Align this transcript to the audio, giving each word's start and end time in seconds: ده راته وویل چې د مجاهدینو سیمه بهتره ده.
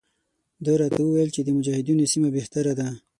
ده 0.63 0.73
راته 0.81 0.99
وویل 1.03 1.29
چې 1.35 1.41
د 1.43 1.49
مجاهدینو 1.57 2.09
سیمه 2.13 2.29
بهتره 2.37 2.71
ده. 2.79 2.87